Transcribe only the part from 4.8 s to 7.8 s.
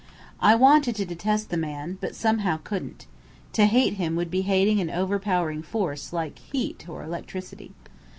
an overpowering force, like heat, or electricity.